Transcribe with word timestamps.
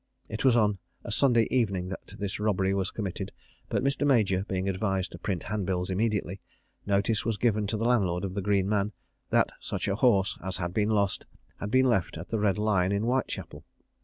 It 0.29 0.43
was 0.43 0.57
on 0.57 0.79
a 1.03 1.11
Saturday 1.11 1.47
evening 1.55 1.89
that 1.89 2.15
this 2.17 2.39
robbery 2.39 2.73
was 2.73 2.89
committed; 2.89 3.31
but 3.69 3.83
Mr. 3.83 4.03
Major 4.03 4.43
being 4.47 4.67
advised 4.67 5.11
to 5.11 5.19
print 5.19 5.43
hand 5.43 5.67
bills 5.67 5.91
immediately, 5.91 6.41
notice 6.87 7.23
was 7.23 7.37
given 7.37 7.67
to 7.67 7.77
the 7.77 7.85
landlord 7.85 8.23
of 8.25 8.33
the 8.33 8.41
Green 8.41 8.67
Man, 8.67 8.93
that 9.29 9.51
such 9.59 9.87
a 9.87 9.93
horse 9.97 10.39
as 10.43 10.57
had 10.57 10.73
been 10.73 10.89
lost 10.89 11.27
had 11.59 11.69
been 11.69 11.85
left 11.85 12.17
at 12.17 12.29
the 12.29 12.39
Red 12.39 12.57
Lion 12.57 12.91
in 12.91 13.03
Whitechapel. 13.03 13.63